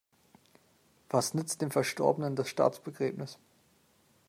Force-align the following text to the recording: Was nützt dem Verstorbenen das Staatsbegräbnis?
Was 1.11 1.35
nützt 1.35 1.61
dem 1.61 1.69
Verstorbenen 1.69 2.35
das 2.35 2.49
Staatsbegräbnis? 2.49 3.37